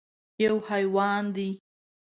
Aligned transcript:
_يو 0.43 0.55
حيوان 0.69 1.23
دی. 1.35 1.49